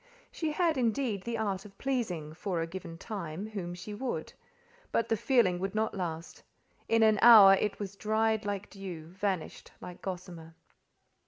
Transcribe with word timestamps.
She 0.31 0.53
had, 0.53 0.77
indeed, 0.79 1.21
the 1.25 1.37
art 1.37 1.63
of 1.63 1.77
pleasing, 1.77 2.33
for 2.33 2.59
a 2.59 2.65
given 2.65 2.97
time, 2.97 3.45
whom 3.45 3.75
she 3.75 3.93
would; 3.93 4.33
but 4.91 5.09
the 5.09 5.15
feeling 5.15 5.59
would 5.59 5.75
not 5.75 5.93
last: 5.93 6.41
in 6.89 7.03
an 7.03 7.19
hour 7.21 7.53
it 7.53 7.77
was 7.79 7.95
dried 7.95 8.43
like 8.43 8.67
dew, 8.71 9.05
vanished 9.09 9.71
like 9.79 10.01
gossamer. 10.01 10.55